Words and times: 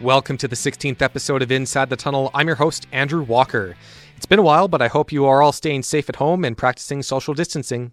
Welcome 0.00 0.38
to 0.38 0.48
the 0.48 0.56
16th 0.56 1.02
episode 1.02 1.42
of 1.42 1.52
Inside 1.52 1.90
the 1.90 1.96
Tunnel. 1.96 2.30
I'm 2.32 2.46
your 2.46 2.56
host, 2.56 2.86
Andrew 2.90 3.22
Walker. 3.22 3.76
It's 4.16 4.24
been 4.24 4.38
a 4.38 4.42
while, 4.42 4.66
but 4.66 4.80
I 4.80 4.88
hope 4.88 5.12
you 5.12 5.26
are 5.26 5.42
all 5.42 5.52
staying 5.52 5.82
safe 5.82 6.08
at 6.08 6.16
home 6.16 6.42
and 6.42 6.56
practicing 6.56 7.02
social 7.02 7.34
distancing. 7.34 7.92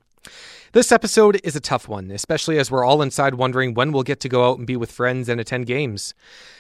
This 0.72 0.94
episode 0.94 1.42
is 1.44 1.58
a 1.58 1.60
tough 1.60 1.90
one, 1.90 2.10
especially 2.12 2.60
as 2.60 2.72
we're 2.72 2.86
all 2.86 3.02
inside 3.02 3.36
wondering 3.36 3.74
when 3.74 3.92
we'll 3.92 4.04
get 4.04 4.22
to 4.22 4.30
go 4.30 4.50
out 4.50 4.58
and 4.58 4.66
be 4.66 4.78
with 4.78 4.90
friends 4.90 5.28
and 5.28 5.42
attend 5.42 5.66
games. 5.66 6.14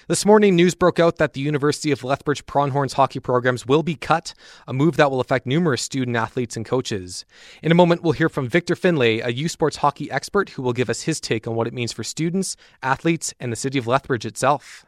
This 0.10 0.26
morning, 0.26 0.54
news 0.54 0.76
broke 0.76 1.00
out 1.00 1.16
that 1.16 1.32
the 1.32 1.40
University 1.40 1.92
of 1.92 2.04
Lethbridge 2.04 2.46
Pronghorns 2.46 2.94
hockey 2.94 3.22
programs 3.22 3.66
will 3.66 3.84
be 3.84 3.96
cut, 3.96 4.34
a 4.68 4.74
move 4.74 4.98
that 4.98 5.10
will 5.10 5.22
affect 5.22 5.46
numerous 5.46 5.82
student 5.82 6.18
athletes 6.18 6.58
and 6.58 6.66
coaches. 6.66 7.24
In 7.64 7.72
a 7.72 7.76
moment, 7.76 8.04
we'll 8.04 8.12
hear 8.12 8.28
from 8.28 8.50
Victor 8.50 8.76
Finlay, 8.76 9.22
a 9.22 9.30
U 9.30 9.48
Sports 9.48 9.78
hockey 9.78 10.12
expert 10.12 10.50
who 10.50 10.62
will 10.62 10.74
give 10.74 10.90
us 10.90 11.04
his 11.04 11.22
take 11.22 11.48
on 11.48 11.56
what 11.56 11.68
it 11.68 11.74
means 11.74 11.94
for 11.94 12.04
students, 12.04 12.58
athletes, 12.84 13.34
and 13.40 13.50
the 13.50 13.56
city 13.56 13.78
of 13.78 13.88
Lethbridge 13.88 14.26
itself. 14.26 14.86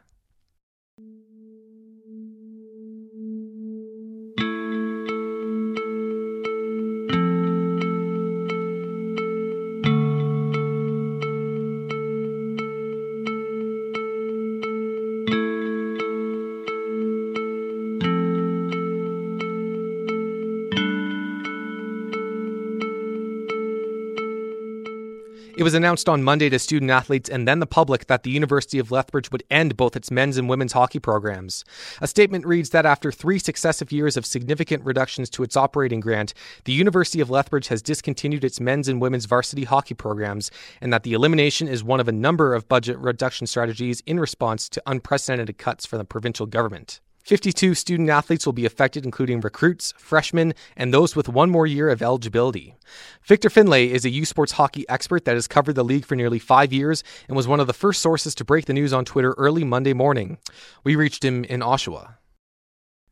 It 25.60 25.62
was 25.62 25.74
announced 25.74 26.08
on 26.08 26.22
Monday 26.22 26.48
to 26.48 26.58
student 26.58 26.90
athletes 26.90 27.28
and 27.28 27.46
then 27.46 27.60
the 27.60 27.66
public 27.66 28.06
that 28.06 28.22
the 28.22 28.30
University 28.30 28.78
of 28.78 28.90
Lethbridge 28.90 29.30
would 29.30 29.42
end 29.50 29.76
both 29.76 29.94
its 29.94 30.10
men's 30.10 30.38
and 30.38 30.48
women's 30.48 30.72
hockey 30.72 30.98
programs. 30.98 31.66
A 32.00 32.06
statement 32.06 32.46
reads 32.46 32.70
that 32.70 32.86
after 32.86 33.12
three 33.12 33.38
successive 33.38 33.92
years 33.92 34.16
of 34.16 34.24
significant 34.24 34.82
reductions 34.86 35.28
to 35.28 35.42
its 35.42 35.58
operating 35.58 36.00
grant, 36.00 36.32
the 36.64 36.72
University 36.72 37.20
of 37.20 37.28
Lethbridge 37.28 37.68
has 37.68 37.82
discontinued 37.82 38.42
its 38.42 38.58
men's 38.58 38.88
and 38.88 39.02
women's 39.02 39.26
varsity 39.26 39.64
hockey 39.64 39.92
programs, 39.92 40.50
and 40.80 40.94
that 40.94 41.02
the 41.02 41.12
elimination 41.12 41.68
is 41.68 41.84
one 41.84 42.00
of 42.00 42.08
a 42.08 42.12
number 42.12 42.54
of 42.54 42.66
budget 42.66 42.96
reduction 42.96 43.46
strategies 43.46 44.00
in 44.06 44.18
response 44.18 44.66
to 44.70 44.82
unprecedented 44.86 45.58
cuts 45.58 45.84
from 45.84 45.98
the 45.98 46.06
provincial 46.06 46.46
government. 46.46 47.02
52 47.30 47.76
student 47.76 48.10
athletes 48.10 48.44
will 48.44 48.52
be 48.52 48.66
affected, 48.66 49.04
including 49.04 49.40
recruits, 49.40 49.94
freshmen, 49.96 50.52
and 50.76 50.92
those 50.92 51.14
with 51.14 51.28
one 51.28 51.48
more 51.48 51.64
year 51.64 51.88
of 51.88 52.02
eligibility. 52.02 52.74
Victor 53.22 53.48
Finlay 53.48 53.92
is 53.92 54.04
a 54.04 54.10
U 54.10 54.24
Sports 54.24 54.50
hockey 54.50 54.84
expert 54.88 55.24
that 55.26 55.36
has 55.36 55.46
covered 55.46 55.76
the 55.76 55.84
league 55.84 56.04
for 56.04 56.16
nearly 56.16 56.40
five 56.40 56.72
years 56.72 57.04
and 57.28 57.36
was 57.36 57.46
one 57.46 57.60
of 57.60 57.68
the 57.68 57.72
first 57.72 58.02
sources 58.02 58.34
to 58.34 58.44
break 58.44 58.64
the 58.64 58.72
news 58.72 58.92
on 58.92 59.04
Twitter 59.04 59.32
early 59.38 59.62
Monday 59.62 59.92
morning. 59.92 60.38
We 60.82 60.96
reached 60.96 61.24
him 61.24 61.44
in 61.44 61.60
Oshawa. 61.60 62.16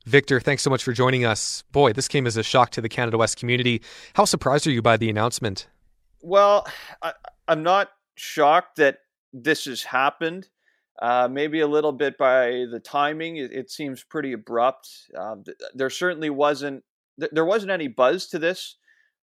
Victor, 0.04 0.40
thanks 0.40 0.64
so 0.64 0.70
much 0.70 0.82
for 0.82 0.92
joining 0.92 1.24
us. 1.24 1.62
Boy, 1.70 1.92
this 1.92 2.08
came 2.08 2.26
as 2.26 2.36
a 2.36 2.42
shock 2.42 2.70
to 2.70 2.80
the 2.80 2.88
Canada 2.88 3.18
West 3.18 3.36
community. 3.36 3.82
How 4.14 4.24
surprised 4.24 4.66
are 4.66 4.72
you 4.72 4.82
by 4.82 4.96
the 4.96 5.08
announcement? 5.08 5.68
Well, 6.22 6.66
I, 7.00 7.12
am 7.46 7.62
not 7.62 7.92
shocked 8.16 8.78
that 8.78 8.98
this 9.32 9.66
has 9.66 9.84
happened. 9.84 10.48
Uh, 11.00 11.28
maybe 11.30 11.60
a 11.60 11.66
little 11.66 11.92
bit 11.92 12.18
by 12.18 12.64
the 12.70 12.80
timing. 12.82 13.36
It, 13.36 13.52
it 13.52 13.70
seems 13.70 14.02
pretty 14.02 14.32
abrupt. 14.32 14.88
Um, 15.16 15.44
th- 15.44 15.56
there 15.74 15.90
certainly 15.90 16.30
wasn't 16.30 16.82
th- 17.20 17.30
there 17.32 17.44
wasn't 17.44 17.70
any 17.70 17.86
buzz 17.86 18.26
to 18.28 18.38
this 18.38 18.76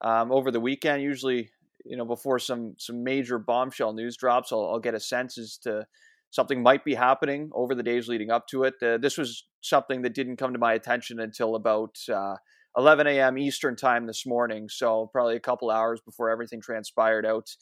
um, 0.03 0.31
over 0.31 0.51
the 0.51 0.61
weekend. 0.61 1.03
Usually, 1.03 1.51
you 1.85 1.97
know, 1.97 2.05
before 2.05 2.39
some 2.39 2.75
some 2.79 3.03
major 3.03 3.39
bombshell 3.39 3.95
news 3.95 4.19
drops, 4.19 4.53
I'll, 4.53 4.69
I'll, 4.71 4.81
get 4.81 4.95
a 4.95 5.01
sense 5.01 5.39
as 5.39 5.57
to 5.63 5.87
something 6.31 6.63
might 6.63 6.85
be 6.85 6.95
happening 6.95 7.51
over 7.55 7.75
the 7.75 7.83
days 7.83 8.07
leading 8.07 8.31
up 8.31 8.49
to 8.49 8.65
it. 8.65 8.75
Uh, 8.83 8.99
this 8.99 9.17
was 9.17 9.45
something 9.63 10.03
that 10.03 10.15
didn't 10.15 10.37
come 10.37 10.53
to 10.53 10.59
my 10.59 10.75
attention 10.75 11.21
until 11.21 11.55
about. 11.55 11.97
Uh, 12.13 12.37
11 12.75 13.07
a.m. 13.07 13.37
Eastern 13.37 13.77
time 13.77 14.07
this 14.07 14.25
morning, 14.25 14.67
so 14.67 15.11
probably 15.13 15.37
a 15.37 15.41
couple 15.41 15.71
hours 15.71 16.01
before 16.01 16.31
everything 16.31 16.59
transpired 16.59 17.27
out 17.27 17.55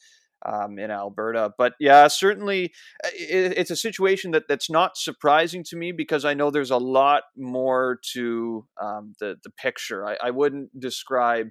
um, 0.45 0.79
in 0.79 0.91
Alberta. 0.91 1.51
But 1.57 1.73
yeah, 1.79 2.07
certainly 2.07 2.71
uh, 3.03 3.09
it, 3.13 3.57
it's 3.57 3.71
a 3.71 3.75
situation 3.75 4.31
that, 4.31 4.47
that's 4.47 4.69
not 4.69 4.97
surprising 4.97 5.63
to 5.65 5.75
me 5.75 5.91
because 5.91 6.25
I 6.25 6.33
know 6.33 6.51
there's 6.51 6.71
a 6.71 6.77
lot 6.77 7.23
more 7.37 7.99
to 8.13 8.65
um, 8.81 9.13
the, 9.19 9.35
the 9.43 9.51
picture. 9.51 10.05
I, 10.05 10.17
I 10.23 10.31
wouldn't 10.31 10.79
describe 10.79 11.47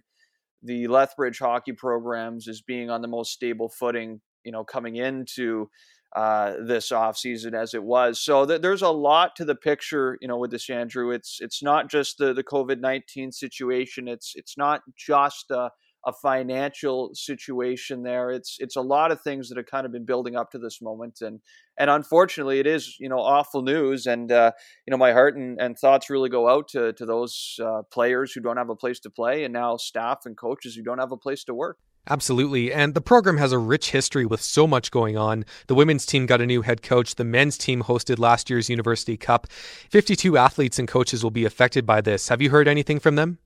the 0.62 0.86
Lethbridge 0.88 1.38
hockey 1.38 1.72
programs 1.72 2.48
as 2.48 2.60
being 2.60 2.90
on 2.90 3.02
the 3.02 3.08
most 3.08 3.32
stable 3.32 3.68
footing, 3.68 4.20
you 4.44 4.52
know, 4.52 4.64
coming 4.64 4.96
into 4.96 5.70
uh, 6.14 6.54
this 6.66 6.90
offseason 6.90 7.54
as 7.54 7.72
it 7.72 7.82
was. 7.82 8.20
So 8.20 8.44
th- 8.44 8.60
there's 8.60 8.82
a 8.82 8.90
lot 8.90 9.36
to 9.36 9.44
the 9.44 9.54
picture, 9.54 10.18
you 10.20 10.28
know, 10.28 10.36
with 10.36 10.50
this 10.50 10.68
Andrew. 10.68 11.12
It's 11.12 11.38
it's 11.40 11.62
not 11.62 11.88
just 11.88 12.18
the 12.18 12.34
the 12.34 12.42
COVID 12.42 12.80
nineteen 12.80 13.30
situation. 13.32 14.08
It's 14.08 14.32
it's 14.34 14.58
not 14.58 14.80
just 14.98 15.50
a 15.50 15.70
a 16.06 16.12
financial 16.12 17.10
situation 17.14 18.02
there. 18.02 18.30
It's 18.30 18.56
it's 18.58 18.76
a 18.76 18.80
lot 18.80 19.12
of 19.12 19.20
things 19.20 19.48
that 19.48 19.58
have 19.58 19.66
kind 19.66 19.86
of 19.86 19.92
been 19.92 20.04
building 20.04 20.36
up 20.36 20.50
to 20.52 20.58
this 20.58 20.80
moment, 20.80 21.20
and 21.20 21.40
and 21.78 21.90
unfortunately, 21.90 22.58
it 22.60 22.66
is 22.66 22.96
you 22.98 23.08
know 23.08 23.18
awful 23.18 23.62
news. 23.62 24.06
And 24.06 24.30
uh, 24.32 24.52
you 24.86 24.90
know, 24.90 24.96
my 24.96 25.12
heart 25.12 25.36
and, 25.36 25.60
and 25.60 25.78
thoughts 25.78 26.10
really 26.10 26.30
go 26.30 26.48
out 26.48 26.68
to 26.68 26.92
to 26.94 27.06
those 27.06 27.58
uh, 27.62 27.82
players 27.92 28.32
who 28.32 28.40
don't 28.40 28.56
have 28.56 28.70
a 28.70 28.76
place 28.76 29.00
to 29.00 29.10
play, 29.10 29.44
and 29.44 29.52
now 29.52 29.76
staff 29.76 30.20
and 30.24 30.36
coaches 30.36 30.74
who 30.74 30.82
don't 30.82 30.98
have 30.98 31.12
a 31.12 31.16
place 31.16 31.44
to 31.44 31.54
work. 31.54 31.78
Absolutely. 32.08 32.72
And 32.72 32.94
the 32.94 33.00
program 33.00 33.36
has 33.36 33.52
a 33.52 33.58
rich 33.58 33.90
history 33.90 34.24
with 34.24 34.40
so 34.40 34.66
much 34.66 34.90
going 34.90 35.18
on. 35.18 35.44
The 35.66 35.74
women's 35.74 36.06
team 36.06 36.24
got 36.26 36.40
a 36.40 36.46
new 36.46 36.62
head 36.62 36.82
coach. 36.82 37.16
The 37.16 37.24
men's 37.24 37.58
team 37.58 37.82
hosted 37.82 38.18
last 38.18 38.48
year's 38.48 38.70
University 38.70 39.16
Cup. 39.16 39.46
52 39.90 40.36
athletes 40.38 40.78
and 40.78 40.88
coaches 40.88 41.22
will 41.22 41.30
be 41.30 41.44
affected 41.44 41.84
by 41.84 42.00
this. 42.00 42.28
Have 42.28 42.40
you 42.40 42.50
heard 42.50 42.68
anything 42.68 43.00
from 43.00 43.16
them? 43.16 43.38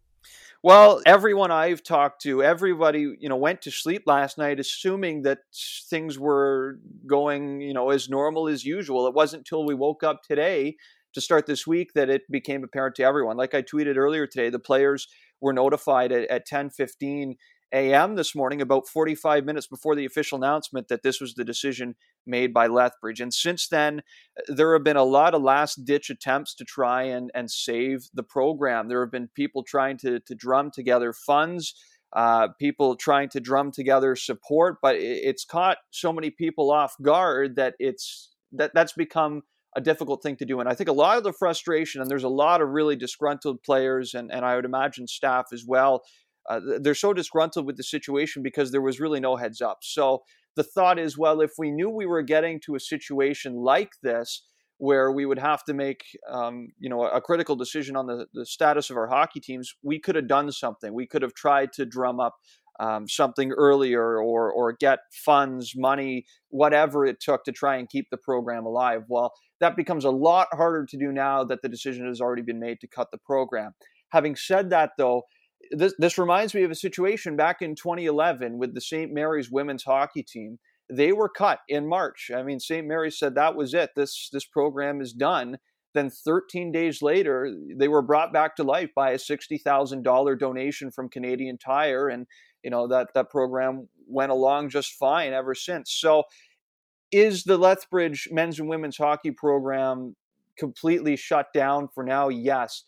Well, 0.64 1.02
everyone 1.04 1.50
I've 1.50 1.82
talked 1.82 2.22
to, 2.22 2.42
everybody, 2.42 3.00
you 3.20 3.28
know, 3.28 3.36
went 3.36 3.60
to 3.62 3.70
sleep 3.70 4.04
last 4.06 4.38
night 4.38 4.58
assuming 4.58 5.20
that 5.24 5.40
things 5.90 6.18
were 6.18 6.78
going, 7.06 7.60
you 7.60 7.74
know, 7.74 7.90
as 7.90 8.08
normal 8.08 8.48
as 8.48 8.64
usual. 8.64 9.06
It 9.06 9.12
wasn't 9.12 9.40
until 9.40 9.66
we 9.66 9.74
woke 9.74 10.02
up 10.02 10.22
today 10.22 10.76
to 11.12 11.20
start 11.20 11.44
this 11.44 11.66
week 11.66 11.92
that 11.92 12.08
it 12.08 12.22
became 12.30 12.64
apparent 12.64 12.94
to 12.94 13.02
everyone. 13.02 13.36
Like 13.36 13.52
I 13.52 13.60
tweeted 13.60 13.98
earlier 13.98 14.26
today, 14.26 14.48
the 14.48 14.58
players 14.58 15.06
were 15.38 15.52
notified 15.52 16.12
at, 16.12 16.30
at 16.30 16.46
10:15 16.48 17.34
a.m. 17.74 18.14
this 18.14 18.34
morning, 18.34 18.62
about 18.62 18.88
45 18.88 19.44
minutes 19.44 19.66
before 19.66 19.96
the 19.96 20.04
official 20.04 20.38
announcement 20.38 20.88
that 20.88 21.02
this 21.02 21.20
was 21.20 21.34
the 21.34 21.44
decision 21.44 21.96
made 22.26 22.54
by 22.54 22.68
Lethbridge. 22.68 23.20
And 23.20 23.34
since 23.34 23.68
then, 23.68 24.02
there 24.46 24.72
have 24.72 24.84
been 24.84 24.96
a 24.96 25.04
lot 25.04 25.34
of 25.34 25.42
last 25.42 25.84
ditch 25.84 26.08
attempts 26.08 26.54
to 26.54 26.64
try 26.64 27.02
and, 27.02 27.30
and 27.34 27.50
save 27.50 28.08
the 28.14 28.22
program. 28.22 28.88
There 28.88 29.02
have 29.02 29.10
been 29.10 29.28
people 29.34 29.64
trying 29.64 29.98
to, 29.98 30.20
to 30.20 30.34
drum 30.34 30.70
together 30.70 31.12
funds. 31.12 31.74
Uh, 32.12 32.46
people 32.60 32.94
trying 32.94 33.28
to 33.28 33.40
drum 33.40 33.72
together 33.72 34.14
support, 34.14 34.76
but 34.80 34.94
it's 34.94 35.44
caught 35.44 35.78
so 35.90 36.12
many 36.12 36.30
people 36.30 36.70
off 36.70 36.94
guard 37.02 37.56
that 37.56 37.74
it's 37.80 38.30
that 38.52 38.70
that's 38.72 38.92
become 38.92 39.42
a 39.76 39.80
difficult 39.80 40.22
thing 40.22 40.36
to 40.36 40.44
do. 40.44 40.60
And 40.60 40.68
I 40.68 40.74
think 40.74 40.88
a 40.88 40.92
lot 40.92 41.18
of 41.18 41.24
the 41.24 41.32
frustration, 41.32 42.00
and 42.00 42.10
there's 42.10 42.24
a 42.24 42.28
lot 42.28 42.60
of 42.60 42.68
really 42.68 42.96
disgruntled 42.96 43.62
players, 43.62 44.14
and, 44.14 44.30
and 44.32 44.44
I 44.44 44.54
would 44.54 44.64
imagine 44.64 45.06
staff 45.06 45.46
as 45.52 45.64
well, 45.66 46.04
uh, 46.48 46.60
they're 46.80 46.94
so 46.94 47.12
disgruntled 47.12 47.66
with 47.66 47.76
the 47.76 47.82
situation 47.82 48.42
because 48.42 48.70
there 48.70 48.82
was 48.82 49.00
really 49.00 49.20
no 49.20 49.36
heads 49.36 49.60
up. 49.60 49.78
So 49.82 50.22
the 50.56 50.62
thought 50.62 50.98
is, 50.98 51.18
well, 51.18 51.40
if 51.40 51.52
we 51.58 51.70
knew 51.70 51.90
we 51.90 52.06
were 52.06 52.22
getting 52.22 52.60
to 52.66 52.74
a 52.74 52.80
situation 52.80 53.54
like 53.54 53.92
this, 54.02 54.46
where 54.78 55.12
we 55.12 55.24
would 55.24 55.38
have 55.38 55.64
to 55.64 55.72
make, 55.72 56.04
um, 56.30 56.68
you 56.78 56.90
know, 56.90 57.04
a 57.04 57.20
critical 57.20 57.56
decision 57.56 57.96
on 57.96 58.06
the, 58.06 58.26
the 58.34 58.44
status 58.44 58.90
of 58.90 58.96
our 58.96 59.06
hockey 59.06 59.40
teams, 59.40 59.72
we 59.82 60.00
could 60.00 60.16
have 60.16 60.28
done 60.28 60.50
something. 60.50 60.92
We 60.92 61.06
could 61.06 61.22
have 61.22 61.34
tried 61.34 61.72
to 61.74 61.86
drum 61.86 62.20
up 62.20 62.34
um, 62.80 63.06
something 63.08 63.52
earlier 63.52 64.20
or 64.20 64.50
or 64.50 64.72
get 64.72 64.98
funds, 65.12 65.74
money, 65.76 66.26
whatever 66.48 67.06
it 67.06 67.20
took 67.20 67.44
to 67.44 67.52
try 67.52 67.76
and 67.76 67.88
keep 67.88 68.10
the 68.10 68.16
program 68.16 68.66
alive. 68.66 69.04
Well, 69.08 69.32
that 69.60 69.76
becomes 69.76 70.04
a 70.04 70.10
lot 70.10 70.48
harder 70.52 70.84
to 70.86 70.98
do 70.98 71.12
now 71.12 71.44
that 71.44 71.62
the 71.62 71.68
decision 71.68 72.06
has 72.08 72.20
already 72.20 72.42
been 72.42 72.58
made 72.58 72.80
to 72.80 72.88
cut 72.88 73.10
the 73.12 73.18
program. 73.18 73.74
Having 74.10 74.36
said 74.36 74.70
that, 74.70 74.90
though, 74.98 75.22
this, 75.70 75.94
this 75.98 76.18
reminds 76.18 76.54
me 76.54 76.62
of 76.62 76.70
a 76.70 76.76
situation 76.76 77.36
back 77.36 77.62
in 77.62 77.74
2011 77.74 78.58
with 78.58 78.74
the 78.74 78.80
St. 78.80 79.12
Mary's 79.12 79.50
women's 79.50 79.84
hockey 79.84 80.22
team. 80.22 80.58
They 80.90 81.12
were 81.12 81.28
cut 81.28 81.60
in 81.68 81.88
March. 81.88 82.30
I 82.34 82.42
mean, 82.42 82.60
St. 82.60 82.86
Mary's 82.86 83.18
said 83.18 83.34
that 83.34 83.56
was 83.56 83.72
it. 83.74 83.90
This 83.96 84.28
this 84.32 84.44
program 84.44 85.00
is 85.00 85.12
done. 85.12 85.58
Then 85.94 86.10
13 86.10 86.72
days 86.72 87.02
later, 87.02 87.54
they 87.76 87.88
were 87.88 88.02
brought 88.02 88.32
back 88.32 88.56
to 88.56 88.64
life 88.64 88.90
by 88.96 89.12
a 89.12 89.16
$60,000 89.16 90.38
donation 90.38 90.90
from 90.90 91.08
Canadian 91.08 91.56
Tire, 91.56 92.08
and 92.08 92.26
you 92.62 92.70
know 92.70 92.88
that 92.88 93.14
that 93.14 93.30
program 93.30 93.88
went 94.06 94.32
along 94.32 94.70
just 94.70 94.92
fine 94.92 95.32
ever 95.32 95.54
since. 95.54 95.92
So, 95.92 96.24
is 97.12 97.44
the 97.44 97.56
Lethbridge 97.56 98.28
men's 98.30 98.58
and 98.58 98.68
women's 98.68 98.98
hockey 98.98 99.30
program 99.30 100.16
completely 100.58 101.16
shut 101.16 101.46
down 101.54 101.88
for 101.94 102.04
now? 102.04 102.28
Yes 102.28 102.84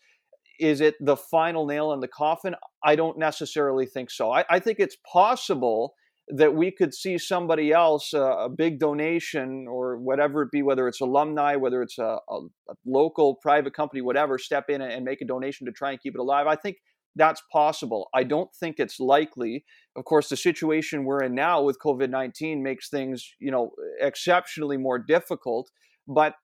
is 0.59 0.81
it 0.81 0.95
the 0.99 1.17
final 1.17 1.65
nail 1.65 1.93
in 1.93 1.99
the 1.99 2.07
coffin? 2.07 2.55
I 2.83 2.95
don't 2.95 3.17
necessarily 3.17 3.85
think 3.85 4.11
so. 4.11 4.31
I, 4.31 4.45
I 4.49 4.59
think 4.59 4.79
it's 4.79 4.97
possible 5.11 5.93
that 6.29 6.53
we 6.53 6.71
could 6.71 6.93
see 6.93 7.17
somebody 7.17 7.71
else, 7.71 8.13
uh, 8.13 8.37
a 8.37 8.49
big 8.49 8.79
donation 8.79 9.65
or 9.69 9.97
whatever 9.97 10.41
it 10.41 10.51
be, 10.51 10.61
whether 10.61 10.87
it's 10.87 10.99
alumni, 10.99 11.55
whether 11.55 11.81
it's 11.81 11.97
a, 11.97 12.17
a, 12.29 12.39
a 12.69 12.73
local 12.85 13.35
private 13.35 13.73
company, 13.73 14.01
whatever, 14.01 14.37
step 14.37 14.65
in 14.69 14.81
and 14.81 15.05
make 15.05 15.21
a 15.21 15.25
donation 15.25 15.65
to 15.65 15.71
try 15.71 15.91
and 15.91 16.01
keep 16.01 16.15
it 16.15 16.19
alive. 16.19 16.45
I 16.45 16.55
think 16.55 16.77
that's 17.15 17.41
possible. 17.51 18.09
I 18.13 18.23
don't 18.23 18.53
think 18.53 18.75
it's 18.77 18.99
likely. 18.99 19.63
Of 19.95 20.05
course, 20.05 20.29
the 20.29 20.37
situation 20.37 21.05
we're 21.05 21.23
in 21.23 21.33
now 21.33 21.63
with 21.63 21.79
COVID 21.79 22.09
19 22.09 22.61
makes 22.61 22.89
things, 22.89 23.33
you 23.39 23.51
know, 23.51 23.71
exceptionally 24.01 24.77
more 24.77 24.99
difficult. 24.99 25.71
But 26.07 26.35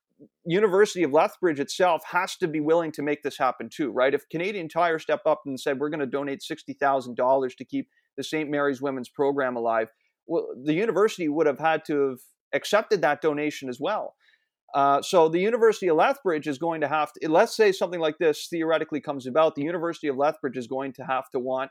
University 0.46 1.04
of 1.04 1.12
Lethbridge 1.12 1.60
itself 1.60 2.04
has 2.12 2.36
to 2.38 2.48
be 2.48 2.60
willing 2.60 2.92
to 2.94 3.02
make 3.02 3.24
this 3.24 3.38
happen 3.38 3.70
too, 3.70 3.92
right? 3.92 4.14
If 4.14 4.30
Canadian 4.30 4.70
Tire 4.70 5.00
stepped 5.00 5.28
up 5.28 5.42
and 5.46 5.60
said, 5.60 5.80
we're 5.80 5.90
going 5.90 6.00
to 6.00 6.06
donate 6.06 6.42
$60,000 6.42 7.56
to 7.58 7.66
keep 7.66 7.90
the 8.18 8.24
St. 8.24 8.50
Mary's 8.50 8.82
Women's 8.82 9.10
Program 9.10 9.56
alive, 9.56 9.90
well, 10.28 10.48
the 10.64 10.74
university 10.74 11.28
would 11.28 11.48
have 11.48 11.60
had 11.60 11.84
to 11.86 12.10
have 12.10 12.20
accepted 12.54 13.02
that 13.02 13.22
donation 13.22 13.70
as 13.70 13.80
well. 13.80 14.16
Uh, 14.74 15.02
so 15.02 15.30
the 15.30 15.40
University 15.40 15.88
of 15.88 15.98
Lethbridge 15.98 16.48
is 16.48 16.58
going 16.58 16.82
to 16.82 16.88
have 16.88 17.12
to, 17.14 17.30
let's 17.30 17.56
say 17.56 17.72
something 17.72 18.00
like 18.00 18.18
this 18.18 18.48
theoretically 18.50 19.00
comes 19.00 19.28
about, 19.28 19.56
the 19.56 19.62
University 19.62 20.08
of 20.08 20.18
Lethbridge 20.18 20.58
is 20.58 20.68
going 20.68 20.94
to 20.94 21.04
have 21.04 21.30
to 21.32 21.40
want 21.40 21.70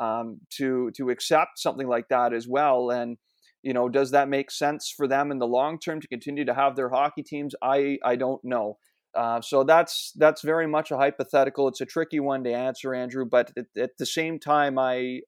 um, 0.00 0.40
to 0.50 0.90
to 0.96 1.10
accept 1.10 1.58
something 1.58 1.88
like 1.88 2.08
that 2.08 2.32
as 2.32 2.46
well. 2.48 2.90
And 2.90 3.16
you 3.64 3.72
know, 3.72 3.88
does 3.88 4.10
that 4.10 4.28
make 4.28 4.50
sense 4.50 4.92
for 4.94 5.08
them 5.08 5.30
in 5.30 5.38
the 5.38 5.46
long 5.46 5.78
term 5.78 6.00
to 6.00 6.06
continue 6.06 6.44
to 6.44 6.54
have 6.54 6.76
their 6.76 6.90
hockey 6.90 7.22
teams? 7.22 7.54
I 7.62 7.98
I 8.04 8.16
don't 8.16 8.44
know. 8.44 8.78
Uh, 9.14 9.40
so 9.40 9.64
that's 9.64 10.12
that's 10.16 10.42
very 10.42 10.66
much 10.66 10.90
a 10.90 10.96
hypothetical. 10.98 11.66
It's 11.68 11.80
a 11.80 11.86
tricky 11.86 12.20
one 12.20 12.44
to 12.44 12.52
answer, 12.52 12.94
Andrew. 12.94 13.24
But 13.24 13.52
at, 13.56 13.66
at 13.76 13.96
the 13.98 14.06
same 14.06 14.38
time, 14.38 14.78
I 14.78 15.20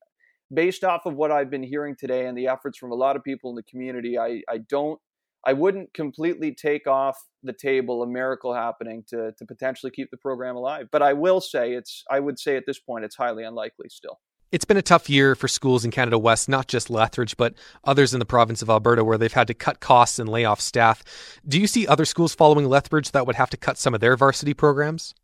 based 0.52 0.84
off 0.84 1.06
of 1.06 1.14
what 1.14 1.32
I've 1.32 1.50
been 1.50 1.62
hearing 1.62 1.96
today 1.96 2.26
and 2.26 2.36
the 2.36 2.48
efforts 2.48 2.78
from 2.78 2.92
a 2.92 2.94
lot 2.94 3.16
of 3.16 3.24
people 3.24 3.50
in 3.50 3.56
the 3.56 3.62
community, 3.62 4.18
I, 4.18 4.42
I 4.48 4.58
don't 4.58 5.00
I 5.46 5.52
wouldn't 5.52 5.94
completely 5.94 6.52
take 6.52 6.86
off 6.86 7.16
the 7.42 7.52
table 7.52 8.02
a 8.02 8.06
miracle 8.06 8.52
happening 8.52 9.04
to 9.08 9.32
to 9.32 9.46
potentially 9.46 9.92
keep 9.92 10.10
the 10.10 10.16
program 10.18 10.56
alive. 10.56 10.88
But 10.92 11.02
I 11.02 11.14
will 11.14 11.40
say 11.40 11.72
it's 11.72 12.04
I 12.10 12.20
would 12.20 12.38
say 12.38 12.56
at 12.56 12.64
this 12.66 12.78
point 12.78 13.04
it's 13.04 13.16
highly 13.16 13.44
unlikely 13.44 13.88
still. 13.88 14.18
It's 14.52 14.64
been 14.64 14.76
a 14.76 14.82
tough 14.82 15.10
year 15.10 15.34
for 15.34 15.48
schools 15.48 15.84
in 15.84 15.90
Canada 15.90 16.18
West, 16.18 16.48
not 16.48 16.68
just 16.68 16.88
Lethbridge, 16.88 17.36
but 17.36 17.54
others 17.82 18.14
in 18.14 18.20
the 18.20 18.24
province 18.24 18.62
of 18.62 18.70
Alberta 18.70 19.02
where 19.02 19.18
they've 19.18 19.32
had 19.32 19.48
to 19.48 19.54
cut 19.54 19.80
costs 19.80 20.20
and 20.20 20.28
lay 20.28 20.44
off 20.44 20.60
staff. 20.60 21.02
Do 21.46 21.60
you 21.60 21.66
see 21.66 21.86
other 21.86 22.04
schools 22.04 22.34
following 22.34 22.66
Lethbridge 22.68 23.10
that 23.10 23.26
would 23.26 23.36
have 23.36 23.50
to 23.50 23.56
cut 23.56 23.76
some 23.76 23.92
of 23.92 24.00
their 24.00 24.16
varsity 24.16 24.54
programs? 24.54 25.14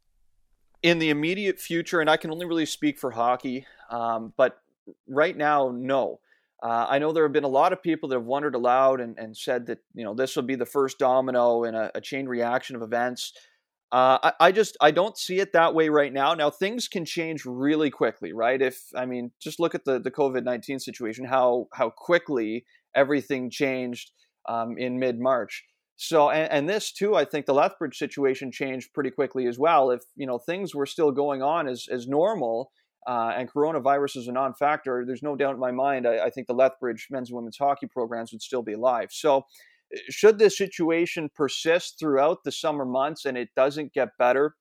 In 0.82 0.98
the 0.98 1.10
immediate 1.10 1.60
future, 1.60 2.00
and 2.00 2.10
I 2.10 2.16
can 2.16 2.32
only 2.32 2.46
really 2.46 2.66
speak 2.66 2.98
for 2.98 3.12
hockey, 3.12 3.64
um, 3.90 4.32
but 4.36 4.60
right 5.06 5.36
now, 5.36 5.72
no. 5.72 6.18
Uh, 6.60 6.86
I 6.88 6.98
know 6.98 7.12
there 7.12 7.24
have 7.24 7.32
been 7.32 7.44
a 7.44 7.48
lot 7.48 7.72
of 7.72 7.82
people 7.82 8.08
that 8.08 8.16
have 8.16 8.24
wondered 8.24 8.56
aloud 8.56 9.00
and, 9.00 9.16
and 9.18 9.36
said 9.36 9.66
that 9.66 9.78
you 9.94 10.04
know 10.04 10.14
this 10.14 10.34
will 10.34 10.42
be 10.44 10.54
the 10.54 10.66
first 10.66 10.98
domino 10.98 11.64
in 11.64 11.74
a, 11.74 11.90
a 11.94 12.00
chain 12.00 12.26
reaction 12.26 12.74
of 12.74 12.82
events. 12.82 13.32
Uh, 13.92 14.18
I, 14.22 14.32
I, 14.46 14.52
just 14.52 14.74
I 14.80 14.90
don't 14.90 15.18
see 15.18 15.38
it 15.38 15.52
that 15.52 15.74
way 15.74 15.90
right 15.90 16.12
now. 16.12 16.32
Now 16.32 16.48
things 16.48 16.88
can 16.88 17.04
change 17.04 17.44
really 17.44 17.90
quickly, 17.90 18.32
right? 18.32 18.60
If 18.60 18.80
I 18.96 19.04
mean, 19.04 19.32
just 19.38 19.60
look 19.60 19.74
at 19.74 19.84
the 19.84 20.00
the 20.00 20.10
COVID 20.10 20.44
nineteen 20.44 20.78
situation, 20.78 21.26
how 21.26 21.68
how 21.74 21.90
quickly 21.90 22.64
everything 22.94 23.50
changed 23.50 24.12
um, 24.48 24.78
in 24.78 24.98
mid 24.98 25.20
March. 25.20 25.64
So 25.96 26.30
and, 26.30 26.50
and, 26.50 26.68
this 26.68 26.90
too, 26.90 27.14
I 27.14 27.26
think 27.26 27.44
the 27.44 27.52
Lethbridge 27.52 27.98
situation 27.98 28.50
changed 28.50 28.94
pretty 28.94 29.10
quickly 29.10 29.46
as 29.46 29.58
well. 29.58 29.90
If 29.90 30.02
you 30.16 30.26
know 30.26 30.38
things 30.38 30.74
were 30.74 30.86
still 30.86 31.12
going 31.12 31.42
on 31.42 31.68
as 31.68 31.86
as 31.92 32.08
normal, 32.08 32.72
uh, 33.06 33.32
and 33.36 33.50
coronavirus 33.50 34.16
is 34.16 34.28
a 34.28 34.32
non-factor, 34.32 35.04
there's 35.06 35.22
no 35.22 35.36
doubt 35.36 35.54
in 35.54 35.60
my 35.60 35.70
mind. 35.70 36.06
I, 36.06 36.26
I, 36.26 36.30
think 36.30 36.46
the 36.46 36.54
Lethbridge 36.54 37.08
men's 37.10 37.30
and 37.30 37.36
women's 37.36 37.58
hockey 37.58 37.86
programs 37.86 38.32
would 38.32 38.42
still 38.42 38.62
be 38.62 38.74
alive. 38.74 39.08
So, 39.10 39.46
should 40.08 40.38
this 40.38 40.56
situation 40.56 41.30
persist 41.34 41.98
throughout 41.98 42.44
the 42.44 42.52
summer 42.52 42.84
months 42.84 43.24
and 43.24 43.36
it 43.36 43.48
doesn't 43.56 43.92
get 43.92 44.10
better, 44.18 44.54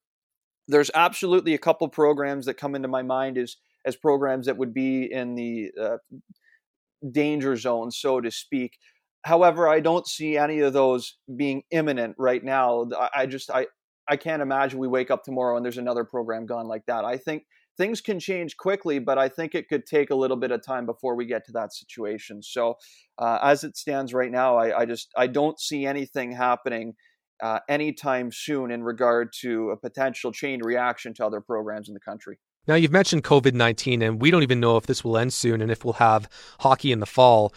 there's 0.68 0.92
absolutely 0.94 1.54
a 1.54 1.60
couple 1.60 1.88
programs 1.90 2.46
that 2.46 2.56
come 2.56 2.76
into 2.76 2.88
my 2.88 3.02
mind 3.02 3.38
as 3.38 3.58
as 3.86 3.96
programs 3.96 4.46
that 4.46 4.58
would 4.58 4.74
be 4.74 5.12
in 5.12 5.34
the 5.34 5.72
uh, 5.82 5.98
danger 7.12 7.56
zone, 7.56 7.90
so 7.92 8.22
to 8.22 8.30
speak. 8.30 8.78
However, 9.24 9.68
I 9.68 9.80
don't 9.80 10.08
see 10.08 10.38
any 10.38 10.60
of 10.60 10.74
those 10.74 11.18
being 11.36 11.64
imminent 11.72 12.16
right 12.18 12.44
now. 12.44 12.88
I, 12.98 13.10
I 13.16 13.26
just 13.26 13.50
I 13.50 13.68
I 14.12 14.18
can't 14.18 14.42
imagine 14.42 14.78
we 14.78 14.90
wake 14.90 15.10
up 15.10 15.24
tomorrow 15.24 15.56
and 15.56 15.64
there's 15.64 15.78
another 15.78 16.04
program 16.04 16.46
gone 16.46 16.68
like 16.68 16.86
that. 16.88 17.06
I 17.06 17.16
think 17.16 17.46
things 17.78 18.02
can 18.02 18.20
change 18.20 18.58
quickly, 18.58 19.00
but 19.00 19.18
I 19.18 19.30
think 19.30 19.56
it 19.56 19.70
could 19.70 19.86
take 19.86 20.10
a 20.10 20.16
little 20.16 20.36
bit 20.36 20.52
of 20.52 20.62
time 20.66 20.86
before 20.86 21.16
we 21.16 21.26
get 21.26 21.46
to 21.46 21.54
that 21.54 21.72
situation. 21.72 22.44
So, 22.44 22.76
uh, 23.18 23.40
as 23.42 23.64
it 23.64 23.78
stands 23.78 24.14
right 24.14 24.30
now, 24.30 24.58
I, 24.58 24.82
I, 24.82 24.86
just 24.86 25.14
I 25.16 25.28
don't 25.28 25.58
see 25.58 25.86
anything 25.86 26.34
happening 26.34 26.96
uh, 27.42 27.60
anytime 27.70 28.34
soon 28.34 28.70
in 28.70 28.84
regard 28.84 29.32
to 29.44 29.70
a 29.70 29.78
potential 29.78 30.34
chain 30.34 30.60
reaction 30.62 31.14
to 31.14 31.26
other 31.26 31.40
programs 31.40 31.88
in 31.88 31.94
the 31.94 32.02
country. 32.02 32.38
Now, 32.68 32.76
you've 32.76 32.92
mentioned 32.92 33.24
COVID 33.24 33.54
19, 33.54 34.02
and 34.02 34.22
we 34.22 34.30
don't 34.30 34.44
even 34.44 34.60
know 34.60 34.76
if 34.76 34.88
this 34.88 35.06
will 35.06 35.18
end 35.18 35.32
soon 35.32 35.62
and 35.62 35.72
if 35.72 35.86
we'll 35.86 35.94
have 35.94 36.28
hockey 36.60 36.92
in 36.92 37.00
the 37.00 37.06
fall. 37.06 37.54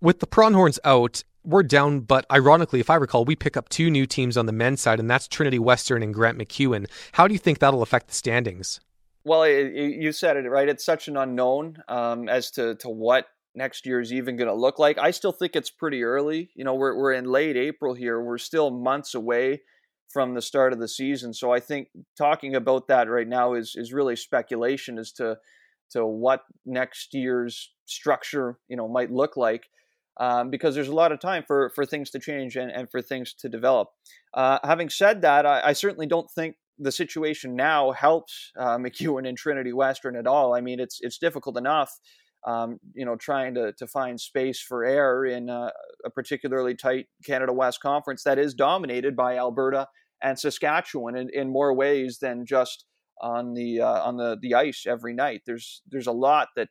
With 0.00 0.20
the 0.20 0.26
Pronghorns 0.26 0.78
out, 0.84 1.22
we're 1.48 1.62
down, 1.62 2.00
but 2.00 2.26
ironically, 2.30 2.78
if 2.78 2.90
I 2.90 2.96
recall, 2.96 3.24
we 3.24 3.34
pick 3.34 3.56
up 3.56 3.70
two 3.70 3.88
new 3.88 4.06
teams 4.06 4.36
on 4.36 4.44
the 4.44 4.52
men's 4.52 4.82
side, 4.82 5.00
and 5.00 5.10
that's 5.10 5.26
Trinity 5.26 5.58
Western 5.58 6.02
and 6.02 6.12
Grant 6.12 6.36
MacEwan. 6.36 6.86
How 7.12 7.26
do 7.26 7.32
you 7.32 7.38
think 7.38 7.58
that'll 7.58 7.82
affect 7.82 8.08
the 8.08 8.14
standings? 8.14 8.80
Well, 9.24 9.44
it, 9.44 9.72
you 9.72 10.12
said 10.12 10.36
it 10.36 10.48
right. 10.48 10.68
It's 10.68 10.84
such 10.84 11.08
an 11.08 11.16
unknown 11.16 11.78
um, 11.88 12.28
as 12.28 12.50
to 12.52 12.74
to 12.76 12.88
what 12.88 13.26
next 13.54 13.86
year 13.86 14.00
is 14.00 14.12
even 14.12 14.36
going 14.36 14.48
to 14.48 14.54
look 14.54 14.78
like. 14.78 14.98
I 14.98 15.10
still 15.10 15.32
think 15.32 15.56
it's 15.56 15.70
pretty 15.70 16.04
early. 16.04 16.50
You 16.54 16.64
know, 16.64 16.74
we're 16.74 16.96
we're 16.96 17.12
in 17.12 17.24
late 17.24 17.56
April 17.56 17.94
here. 17.94 18.22
We're 18.22 18.38
still 18.38 18.70
months 18.70 19.14
away 19.14 19.62
from 20.08 20.34
the 20.34 20.42
start 20.42 20.72
of 20.72 20.78
the 20.78 20.88
season. 20.88 21.32
So 21.34 21.50
I 21.50 21.60
think 21.60 21.88
talking 22.16 22.54
about 22.54 22.88
that 22.88 23.08
right 23.08 23.28
now 23.28 23.54
is 23.54 23.74
is 23.74 23.92
really 23.92 24.16
speculation 24.16 24.98
as 24.98 25.12
to 25.12 25.38
to 25.90 26.04
what 26.04 26.44
next 26.66 27.14
year's 27.14 27.70
structure 27.86 28.58
you 28.68 28.76
know 28.76 28.88
might 28.88 29.10
look 29.10 29.36
like. 29.36 29.68
Um, 30.20 30.50
because 30.50 30.74
there's 30.74 30.88
a 30.88 30.94
lot 30.94 31.12
of 31.12 31.20
time 31.20 31.44
for, 31.46 31.70
for 31.76 31.86
things 31.86 32.10
to 32.10 32.18
change 32.18 32.56
and, 32.56 32.72
and 32.72 32.90
for 32.90 33.00
things 33.00 33.34
to 33.34 33.48
develop. 33.48 33.90
Uh, 34.34 34.58
having 34.64 34.88
said 34.88 35.22
that, 35.22 35.46
I, 35.46 35.60
I, 35.66 35.72
certainly 35.74 36.06
don't 36.06 36.28
think 36.28 36.56
the 36.76 36.90
situation 36.90 37.54
now 37.54 37.92
helps 37.92 38.50
uh, 38.58 38.76
MacEwan 38.78 39.28
and 39.28 39.38
Trinity 39.38 39.72
Western 39.72 40.16
at 40.16 40.26
all. 40.26 40.54
I 40.54 40.60
mean, 40.60 40.80
it's 40.80 40.98
it's 41.02 41.18
difficult 41.18 41.56
enough, 41.56 41.92
um, 42.46 42.78
you 42.94 43.04
know, 43.04 43.16
trying 43.16 43.54
to 43.54 43.72
to 43.74 43.86
find 43.86 44.20
space 44.20 44.60
for 44.60 44.84
air 44.84 45.24
in 45.24 45.48
a, 45.48 45.72
a 46.04 46.10
particularly 46.10 46.74
tight 46.74 47.06
Canada 47.24 47.52
West 47.52 47.80
conference 47.80 48.24
that 48.24 48.38
is 48.38 48.54
dominated 48.54 49.14
by 49.14 49.36
Alberta 49.36 49.86
and 50.22 50.38
Saskatchewan 50.38 51.16
in, 51.16 51.28
in 51.32 51.50
more 51.50 51.72
ways 51.74 52.18
than 52.20 52.44
just 52.44 52.84
on 53.20 53.54
the 53.54 53.80
uh, 53.80 54.02
on 54.02 54.16
the 54.16 54.36
the 54.40 54.54
ice 54.54 54.84
every 54.86 55.14
night. 55.14 55.42
There's 55.46 55.82
there's 55.88 56.06
a 56.06 56.12
lot 56.12 56.48
that 56.56 56.68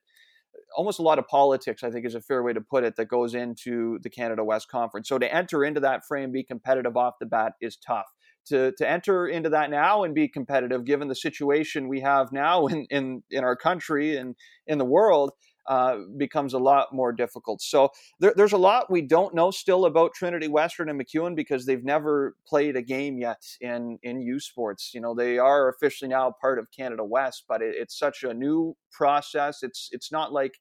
almost 0.75 0.99
a 0.99 1.03
lot 1.03 1.19
of 1.19 1.27
politics, 1.27 1.83
I 1.83 1.91
think 1.91 2.05
is 2.05 2.15
a 2.15 2.21
fair 2.21 2.43
way 2.43 2.53
to 2.53 2.61
put 2.61 2.83
it, 2.83 2.95
that 2.97 3.05
goes 3.05 3.33
into 3.33 3.99
the 4.01 4.09
Canada 4.09 4.43
West 4.43 4.69
Conference. 4.69 5.07
So 5.07 5.17
to 5.17 5.33
enter 5.33 5.63
into 5.63 5.79
that 5.81 6.05
frame, 6.05 6.31
be 6.31 6.43
competitive 6.43 6.97
off 6.97 7.15
the 7.19 7.25
bat 7.25 7.53
is 7.61 7.77
tough 7.77 8.07
to 8.47 8.71
to 8.77 8.89
enter 8.89 9.27
into 9.27 9.49
that 9.49 9.69
now 9.69 10.03
and 10.03 10.13
be 10.15 10.27
competitive, 10.27 10.85
given 10.85 11.07
the 11.07 11.15
situation 11.15 11.87
we 11.87 12.01
have 12.01 12.31
now 12.31 12.67
in 12.67 12.85
in, 12.89 13.23
in 13.29 13.43
our 13.43 13.55
country 13.55 14.17
and 14.17 14.35
in 14.65 14.77
the 14.77 14.85
world, 14.85 15.31
uh, 15.67 15.97
becomes 16.17 16.53
a 16.53 16.57
lot 16.57 16.93
more 16.93 17.11
difficult. 17.11 17.61
So 17.61 17.89
there, 18.19 18.33
there's 18.35 18.53
a 18.53 18.57
lot 18.57 18.89
we 18.89 19.01
don't 19.01 19.35
know 19.35 19.51
still 19.51 19.85
about 19.85 20.13
Trinity 20.13 20.47
Western 20.47 20.89
and 20.89 20.99
MacEwan 20.99 21.35
because 21.35 21.65
they've 21.65 21.83
never 21.83 22.35
played 22.47 22.75
a 22.75 22.81
game 22.81 23.17
yet 23.17 23.43
in 23.61 23.99
in 24.03 24.21
U 24.21 24.39
Sports. 24.39 24.91
You 24.93 25.01
know, 25.01 25.13
they 25.13 25.37
are 25.37 25.69
officially 25.69 26.09
now 26.09 26.33
part 26.39 26.59
of 26.59 26.71
Canada 26.71 27.03
West, 27.03 27.45
but 27.47 27.61
it, 27.61 27.75
it's 27.75 27.97
such 27.97 28.23
a 28.23 28.33
new 28.33 28.75
process. 28.91 29.63
It's 29.63 29.89
it's 29.91 30.11
not 30.11 30.31
like 30.31 30.53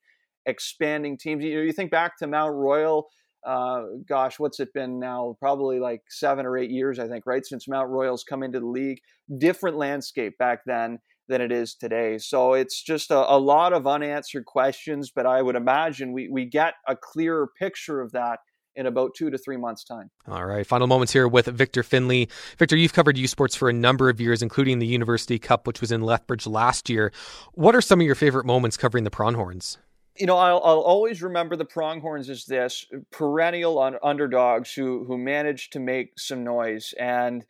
expanding 0.45 1.17
teams. 1.17 1.43
You 1.43 1.55
know, 1.55 1.61
you 1.61 1.73
think 1.73 1.91
back 1.91 2.17
to 2.17 2.27
Mount 2.27 2.53
Royal 2.53 3.07
uh, 3.45 3.83
gosh, 4.09 4.39
what's 4.39 4.59
it 4.59 4.73
been 4.73 4.99
now? 4.99 5.37
Probably 5.39 5.79
like 5.79 6.01
seven 6.09 6.45
or 6.45 6.57
eight 6.57 6.69
years, 6.69 6.99
I 6.99 7.07
think, 7.07 7.25
right? 7.25 7.45
Since 7.45 7.67
Mount 7.67 7.89
Royal's 7.89 8.25
come 8.25 8.43
into 8.43 8.59
the 8.59 8.65
league. 8.65 8.99
Different 9.37 9.77
landscape 9.77 10.37
back 10.37 10.61
then 10.65 10.99
than 11.27 11.41
it 11.41 11.51
is 11.51 11.75
today. 11.75 12.17
So 12.17 12.53
it's 12.53 12.81
just 12.81 13.11
a, 13.11 13.17
a 13.31 13.37
lot 13.37 13.73
of 13.73 13.87
unanswered 13.87 14.45
questions, 14.45 15.11
but 15.11 15.25
I 15.25 15.41
would 15.41 15.55
imagine 15.55 16.13
we, 16.13 16.29
we 16.29 16.45
get 16.45 16.75
a 16.87 16.95
clearer 16.95 17.49
picture 17.59 18.01
of 18.01 18.11
that 18.13 18.39
in 18.75 18.85
about 18.85 19.15
two 19.15 19.29
to 19.31 19.37
three 19.37 19.57
months' 19.57 19.83
time. 19.83 20.09
All 20.27 20.45
right. 20.45 20.65
Final 20.65 20.85
moments 20.85 21.11
here 21.11 21.27
with 21.27 21.47
Victor 21.47 21.81
Finley. 21.81 22.29
Victor, 22.59 22.77
you've 22.77 22.93
covered 22.93 23.17
U 23.17 23.27
Sports 23.27 23.55
for 23.55 23.69
a 23.69 23.73
number 23.73 24.07
of 24.07 24.21
years, 24.21 24.41
including 24.41 24.79
the 24.79 24.85
University 24.85 25.39
Cup, 25.39 25.65
which 25.65 25.81
was 25.81 25.91
in 25.91 26.01
Lethbridge 26.01 26.45
last 26.45 26.89
year. 26.89 27.11
What 27.53 27.75
are 27.75 27.81
some 27.81 27.99
of 27.99 28.05
your 28.05 28.15
favorite 28.15 28.45
moments 28.45 28.77
covering 28.77 29.03
the 29.03 29.09
Pronghorns? 29.09 29.79
you 30.19 30.25
know, 30.25 30.37
I'll, 30.37 30.61
I'll, 30.63 30.79
always 30.79 31.21
remember 31.21 31.55
the 31.55 31.65
Pronghorns 31.65 32.29
as 32.29 32.45
this 32.45 32.85
perennial 33.11 33.79
un- 33.79 33.97
underdogs 34.01 34.73
who 34.73 35.05
who 35.05 35.17
managed 35.17 35.73
to 35.73 35.79
make 35.79 36.19
some 36.19 36.43
noise. 36.43 36.93
And 36.99 37.45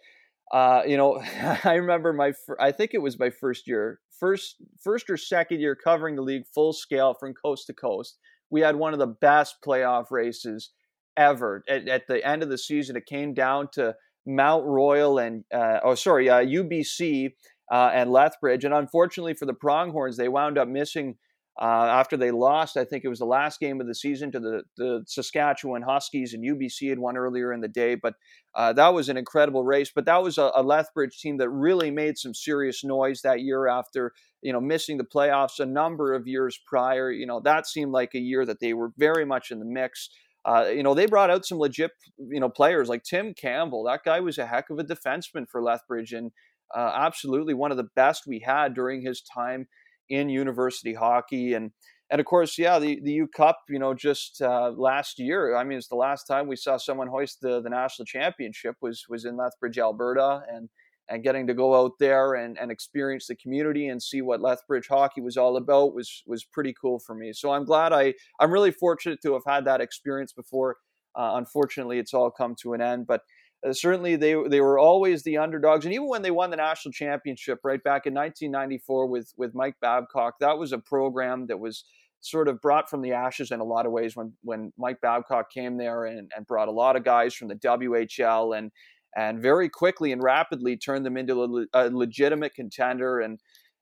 uh, 0.51 0.82
you 0.86 0.98
know, 0.98 1.22
I 1.63 1.74
remember 1.75 2.13
my 2.13 2.32
fir- 2.32 2.58
I 2.60 2.72
think 2.72 2.94
it 2.94 3.01
was 3.01 3.20
my 3.20 3.30
first 3.30 3.68
year, 3.68 4.00
first 4.20 4.56
first 4.82 5.10
or 5.10 5.18
second 5.18 5.60
year 5.60 5.75
covering 5.75 6.16
the 6.16 6.22
league 6.22 6.46
full 6.54 6.74
scale 6.74 7.13
from 7.13 7.34
coast 7.34 7.68
to 7.68 7.74
coast. 7.74 8.18
we 8.50 8.62
had 8.62 8.75
one 8.75 8.94
of 8.94 9.00
the 9.00 9.08
best 9.08 9.58
playoff 9.66 10.06
races 10.10 10.72
ever. 11.18 11.63
At, 11.70 11.88
at 11.88 12.08
the 12.08 12.25
end 12.25 12.44
of 12.44 12.50
the 12.50 12.58
season, 12.58 12.96
it 12.96 13.06
came 13.06 13.34
down 13.34 13.68
to 13.74 13.96
Mount 14.25 14.66
Royal 14.66 15.20
and 15.20 15.44
uh, 15.54 15.80
oh 15.84 15.96
sorry, 15.96 16.30
uh, 16.30 16.39
UBC 16.39 17.32
uh, 17.72 17.92
and 17.94 18.12
Lethbridge, 18.12 18.63
and 18.63 18.74
unfortunately 18.74 19.34
for 19.34 19.46
the 19.46 19.54
Pronghorns, 19.54 20.18
they 20.18 20.30
wound 20.30 20.58
up 20.58 20.68
missing 20.68 21.18
uh, 21.60 21.88
after 21.90 22.18
they 22.18 22.30
lost, 22.30 22.78
I 22.78 22.86
think 22.86 23.04
it 23.04 23.08
was 23.08 23.18
the 23.18 23.26
last 23.26 23.60
game 23.60 23.82
of 23.82 23.88
the 23.88 23.96
season 23.96 24.32
to 24.32 24.40
the, 24.40 24.64
the 24.78 25.04
Saskatchewan 25.08 25.82
Huskies, 25.82 26.34
and 26.34 26.44
UBC 26.44 26.90
had 26.90 27.00
won 27.00 27.18
earlier 27.18 27.52
in 27.52 27.62
the 27.62 27.68
day. 27.68 27.96
But 27.96 28.14
uh, 28.54 28.74
that 28.74 28.94
was 28.94 29.10
an 29.10 29.18
incredible 29.18 29.64
race. 29.64 29.92
But 29.94 30.06
that 30.06 30.22
was 30.22 30.38
a, 30.38 30.52
a, 30.54 30.62
Lethbridge 30.62 31.18
team 31.20 31.38
that 31.38 31.50
really 31.50 31.90
made 31.90 32.20
some 32.20 32.36
serious 32.36 32.84
noise 32.84 33.22
that 33.24 33.42
year 33.42 33.68
after 33.68 34.14
you 34.44 34.54
know 34.54 34.62
missing 34.62 34.98
the 34.98 35.04
playoffs 35.04 35.60
a 35.60 35.66
number 35.66 36.14
of 36.14 36.28
years 36.28 36.60
prior. 36.68 37.10
You 37.12 37.26
know 37.26 37.40
that 37.40 37.66
seemed 37.66 37.92
like 37.92 38.14
a 38.14 38.20
year 38.20 38.46
that 38.46 38.60
they 38.60 38.74
were 38.74 38.92
very 38.96 39.26
much 39.26 39.50
in 39.50 39.58
the 39.58 39.66
mix. 39.66 40.10
Uh, 40.46 40.66
you 40.72 40.84
know 40.84 40.94
they 40.94 41.08
brought 41.08 41.32
out 41.32 41.46
some 41.46 41.58
legit 41.58 41.92
you 42.20 42.40
know 42.40 42.50
players 42.50 42.88
like 42.88 43.04
Tim 43.04 43.34
Campbell. 43.34 43.84
That 43.86 44.04
guy 44.04 44.20
was 44.20 44.38
a 44.38 44.46
heck 44.46 44.70
of 44.70 44.78
a 44.78 44.84
defenseman 44.84 45.50
for 45.50 45.64
Lethbridge 45.64 46.14
and 46.14 46.32
uh, 46.76 46.92
absolutely 46.94 47.56
one 47.56 47.72
of 47.72 47.78
the 47.78 47.90
best 47.96 48.28
we 48.28 48.44
had 48.46 48.76
during 48.76 49.02
his 49.02 49.22
time 49.22 49.68
in 50.10 50.30
university 50.30 50.94
hockey 50.94 51.54
and 51.54 51.72
and 52.10 52.20
of 52.20 52.26
course 52.26 52.58
yeah 52.58 52.80
the 52.80 53.00
the 53.02 53.14
U 53.14 53.28
Cup 53.28 53.60
you 53.70 53.80
know 53.80 53.94
just 53.94 54.42
uh, 54.42 54.72
last 54.76 55.20
year 55.20 55.56
I 55.56 55.64
mean 55.64 55.78
it's 55.78 55.88
the 55.88 55.96
last 55.96 56.26
time 56.26 56.48
we 56.48 56.56
saw 56.56 56.78
someone 56.78 57.08
hoist 57.08 57.42
the, 57.42 57.62
the 57.62 57.70
national 57.70 58.06
championship 58.06 58.76
was 58.82 59.06
was 59.10 59.26
in 59.26 59.38
Lethbridge 59.38 59.80
Alberta 59.80 60.42
and 60.52 60.70
and 61.10 61.24
getting 61.24 61.48
to 61.48 61.54
go 61.54 61.74
out 61.76 61.94
there 62.00 62.34
and, 62.34 62.58
and 62.60 62.72
experience 62.72 63.28
the 63.28 63.36
community 63.36 63.88
and 63.88 64.02
see 64.02 64.22
what 64.22 64.42
Lethbridge 64.42 64.88
hockey 64.88 65.22
was 65.22 65.38
all 65.38 65.58
about 65.58 65.94
was 65.94 66.24
was 66.26 66.44
pretty 66.44 66.74
cool 66.80 67.00
for 67.00 67.16
me. 67.16 67.34
So 67.34 67.52
I'm 67.52 67.66
glad 67.66 67.94
I 67.94 68.14
I'm 68.40 68.52
really 68.52 68.72
fortunate 68.72 69.22
to 69.24 69.34
have 69.34 69.44
had 69.46 69.66
that 69.66 69.82
experience 69.82 70.34
before. 70.34 70.78
Uh, 71.16 71.32
unfortunately, 71.36 71.98
it's 71.98 72.14
all 72.14 72.30
come 72.30 72.56
to 72.62 72.74
an 72.74 72.82
end, 72.82 73.08
but 73.08 73.22
uh, 73.66 73.74
certainly 73.74 74.16
they 74.16 74.36
they 74.48 74.62
were 74.62 74.80
always 74.80 75.24
the 75.24 75.38
underdogs, 75.38 75.86
and 75.86 75.94
even 75.94 76.08
when 76.08 76.22
they 76.22 76.32
won 76.32 76.50
the 76.50 76.58
national 76.58 76.92
championship 76.92 77.60
right 77.64 77.84
back 77.84 78.06
in 78.06 78.14
1994 78.14 79.08
with 79.08 79.34
with 79.38 79.56
Mike 79.56 79.76
Babcock, 79.82 80.36
that 80.40 80.58
was 80.58 80.72
a 80.72 80.78
program 80.78 81.48
that 81.48 81.60
was 81.60 81.84
sort 82.22 82.48
of 82.48 82.62
brought 82.62 82.90
from 82.90 83.02
the 83.02 83.14
ashes 83.14 83.52
in 83.52 83.60
a 83.60 83.64
lot 83.64 83.86
of 83.86 83.92
ways 83.92 84.16
when 84.16 84.34
when 84.44 84.72
Mike 84.78 85.02
Babcock 85.02 85.52
came 85.52 85.78
there 85.78 86.06
and, 86.06 86.32
and 86.36 86.48
brought 86.48 86.68
a 86.68 86.72
lot 86.72 86.96
of 86.96 87.04
guys 87.04 87.34
from 87.34 87.48
the 87.48 87.56
WHL 87.56 88.58
and 88.58 88.72
and 89.16 89.42
very 89.42 89.70
quickly 89.70 90.12
and 90.12 90.22
rapidly 90.22 90.78
turned 90.78 91.06
them 91.06 91.18
into 91.18 91.68
a, 91.74 91.86
a 91.86 91.90
legitimate 91.90 92.54
contender 92.54 93.20
and 93.20 93.40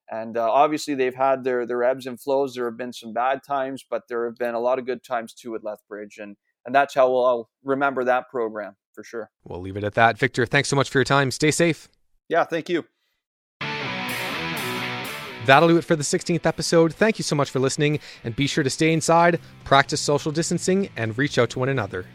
and 0.09 0.37
uh, 0.37 0.49
obviously 0.51 0.93
they've 0.93 1.15
had 1.15 1.43
their 1.43 1.65
their 1.65 1.83
ebbs 1.83 2.05
and 2.05 2.21
flows. 2.21 2.53
There 2.53 2.65
have 2.65 2.77
been 2.77 2.93
some 2.93 3.13
bad 3.13 3.41
times, 3.45 3.83
but 3.89 4.03
there 4.07 4.25
have 4.25 4.37
been 4.37 4.55
a 4.55 4.59
lot 4.59 4.79
of 4.79 4.85
good 4.85 5.03
times 5.03 5.33
too 5.33 5.55
at 5.55 5.63
Lethbridge, 5.63 6.17
and 6.19 6.37
and 6.65 6.73
that's 6.73 6.93
how 6.93 7.07
I'll 7.15 7.49
remember 7.63 8.03
that 8.03 8.29
program 8.29 8.75
for 8.95 9.03
sure. 9.03 9.29
We'll 9.43 9.61
leave 9.61 9.77
it 9.77 9.83
at 9.83 9.93
that. 9.93 10.17
Victor, 10.17 10.45
thanks 10.45 10.69
so 10.69 10.75
much 10.75 10.89
for 10.89 10.97
your 10.97 11.05
time. 11.05 11.29
Stay 11.29 11.51
safe. 11.51 11.89
Yeah, 12.29 12.45
thank 12.45 12.69
you. 12.69 12.85
That'll 15.45 15.69
do 15.69 15.77
it 15.77 15.83
for 15.83 15.95
the 15.95 16.03
16th 16.03 16.47
episode. 16.47 16.91
Thank 16.93 17.19
you 17.19 17.23
so 17.23 17.35
much 17.35 17.51
for 17.51 17.59
listening, 17.59 17.99
and 18.23 18.35
be 18.35 18.47
sure 18.47 18.63
to 18.63 18.69
stay 18.69 18.91
inside, 18.91 19.39
practice 19.63 20.01
social 20.01 20.31
distancing, 20.31 20.89
and 20.97 21.15
reach 21.19 21.37
out 21.37 21.51
to 21.51 21.59
one 21.59 21.69
another. 21.69 22.05